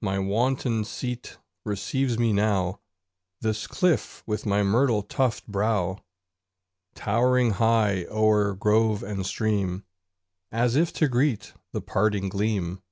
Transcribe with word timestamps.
My 0.00 0.18
wonted 0.18 0.84
seat 0.88 1.38
receives 1.64 2.18
me 2.18 2.32
now 2.32 2.80
This 3.40 3.68
cliff 3.68 4.24
with 4.26 4.44
myrtle 4.44 5.04
tufted 5.04 5.46
brow, 5.46 6.02
Towering 6.96 7.52
high 7.52 8.04
o'er 8.06 8.56
grove 8.56 9.04
and 9.04 9.24
stream, 9.24 9.84
As 10.50 10.74
if 10.74 10.92
to 10.94 11.06
greet 11.06 11.52
the 11.70 11.80
parting 11.80 12.28
gleam. 12.28 12.82